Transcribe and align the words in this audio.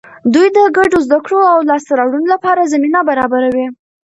دوی 0.33 0.47
د 0.55 0.59
ګډو 0.77 0.97
زده 1.05 1.19
کړو 1.25 1.39
او 1.51 1.57
لاسته 1.69 1.91
راوړنو 1.99 2.27
لپاره 2.33 2.69
زمینه 2.73 2.99
برابروي. 3.09 3.65